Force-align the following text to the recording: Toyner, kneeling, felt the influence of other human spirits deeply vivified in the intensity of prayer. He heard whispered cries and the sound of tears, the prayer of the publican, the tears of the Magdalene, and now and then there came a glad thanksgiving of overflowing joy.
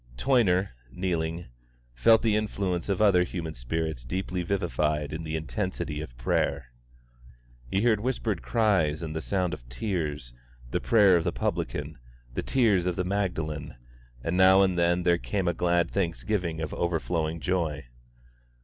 Toyner, 0.17 0.69
kneeling, 0.91 1.45
felt 1.93 2.23
the 2.23 2.35
influence 2.35 2.89
of 2.89 3.03
other 3.03 3.21
human 3.23 3.53
spirits 3.53 4.03
deeply 4.03 4.41
vivified 4.41 5.13
in 5.13 5.21
the 5.21 5.35
intensity 5.35 6.01
of 6.01 6.17
prayer. 6.17 6.71
He 7.69 7.83
heard 7.83 7.99
whispered 7.99 8.41
cries 8.41 9.03
and 9.03 9.15
the 9.15 9.21
sound 9.21 9.53
of 9.53 9.69
tears, 9.69 10.33
the 10.71 10.81
prayer 10.81 11.17
of 11.17 11.23
the 11.23 11.31
publican, 11.31 11.99
the 12.33 12.41
tears 12.41 12.87
of 12.87 12.95
the 12.95 13.03
Magdalene, 13.05 13.75
and 14.23 14.35
now 14.35 14.63
and 14.63 14.75
then 14.75 15.03
there 15.03 15.19
came 15.19 15.47
a 15.47 15.53
glad 15.53 15.91
thanksgiving 15.91 16.61
of 16.61 16.73
overflowing 16.73 17.39
joy. 17.39 17.85